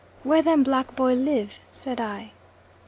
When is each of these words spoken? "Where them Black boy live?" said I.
"Where 0.23 0.41
them 0.41 0.63
Black 0.63 0.95
boy 0.95 1.13
live?" 1.13 1.59
said 1.71 2.01
I. 2.01 2.31